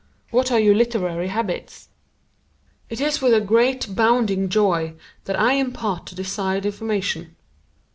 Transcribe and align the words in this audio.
What 0.31 0.51
are 0.51 0.59
your 0.59 0.73
literary 0.73 1.27
habits?" 1.27 1.89
It 2.89 2.99
is 2.99 3.21
with 3.21 3.35
a 3.35 3.39
great, 3.39 3.93
bounding 3.93 4.49
joy 4.49 4.95
that 5.25 5.39
I 5.39 5.53
impart 5.53 6.07
the 6.07 6.15
desired 6.15 6.65
information. 6.65 7.35